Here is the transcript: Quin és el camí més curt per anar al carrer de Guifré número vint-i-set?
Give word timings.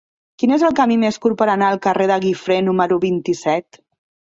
Quin 0.43 0.53
és 0.55 0.63
el 0.69 0.73
camí 0.79 0.97
més 1.03 1.21
curt 1.27 1.39
per 1.43 1.49
anar 1.57 1.69
al 1.75 1.79
carrer 1.85 2.11
de 2.15 2.21
Guifré 2.27 2.61
número 2.67 3.03
vint-i-set? 3.09 3.85